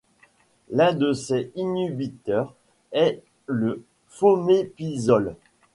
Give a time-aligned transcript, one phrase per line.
[0.71, 2.55] L'un de ces inhibiteurs
[2.91, 5.35] est le fomépizole.